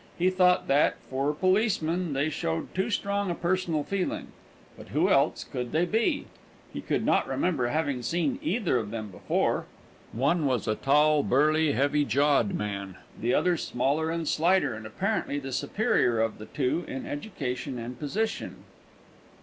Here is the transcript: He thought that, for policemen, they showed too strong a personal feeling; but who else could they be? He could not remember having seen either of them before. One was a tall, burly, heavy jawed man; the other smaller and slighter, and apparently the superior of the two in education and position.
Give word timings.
He 0.17 0.31
thought 0.31 0.67
that, 0.67 0.95
for 1.11 1.31
policemen, 1.31 2.13
they 2.13 2.31
showed 2.31 2.73
too 2.73 2.89
strong 2.89 3.29
a 3.29 3.35
personal 3.35 3.83
feeling; 3.83 4.29
but 4.75 4.87
who 4.87 5.11
else 5.11 5.43
could 5.43 5.71
they 5.73 5.85
be? 5.85 6.25
He 6.73 6.81
could 6.81 7.05
not 7.05 7.27
remember 7.27 7.67
having 7.67 8.01
seen 8.01 8.39
either 8.41 8.77
of 8.79 8.89
them 8.89 9.09
before. 9.09 9.67
One 10.11 10.47
was 10.47 10.67
a 10.67 10.73
tall, 10.73 11.21
burly, 11.21 11.73
heavy 11.73 12.03
jawed 12.03 12.55
man; 12.55 12.95
the 13.19 13.35
other 13.35 13.57
smaller 13.57 14.09
and 14.09 14.27
slighter, 14.27 14.73
and 14.73 14.87
apparently 14.87 15.37
the 15.37 15.51
superior 15.53 16.19
of 16.19 16.39
the 16.39 16.47
two 16.47 16.83
in 16.87 17.05
education 17.05 17.77
and 17.77 17.99
position. 17.99 18.63